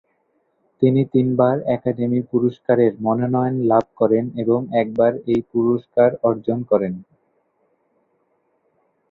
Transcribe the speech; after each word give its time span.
তিনি 0.81 1.01
তিনবার 1.13 1.55
একাডেমি 1.75 2.19
পুরস্কারের 2.31 2.91
মনোনয়ন 3.01 3.55
লাভ 3.71 3.85
করেন 3.95 4.25
এবং 4.37 4.59
একবার 4.81 5.11
এই 5.25 5.41
পুরস্কার 5.51 6.09
অর্জন 6.23 6.59
করেন। 6.71 6.93